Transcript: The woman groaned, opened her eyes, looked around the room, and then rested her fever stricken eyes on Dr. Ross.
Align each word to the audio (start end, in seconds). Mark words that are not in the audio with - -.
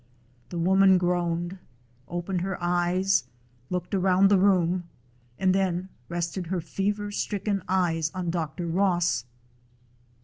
The 0.49 0.57
woman 0.57 0.97
groaned, 0.97 1.59
opened 2.07 2.41
her 2.41 2.57
eyes, 2.59 3.25
looked 3.69 3.93
around 3.93 4.29
the 4.29 4.39
room, 4.39 4.85
and 5.37 5.53
then 5.53 5.89
rested 6.09 6.47
her 6.47 6.59
fever 6.59 7.11
stricken 7.11 7.61
eyes 7.69 8.09
on 8.15 8.31
Dr. 8.31 8.65
Ross. 8.65 9.25